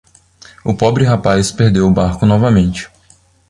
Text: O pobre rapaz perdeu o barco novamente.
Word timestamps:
O 0.65 0.73
pobre 0.75 1.03
rapaz 1.05 1.51
perdeu 1.51 1.85
o 1.85 1.91
barco 1.93 2.25
novamente. 2.25 2.89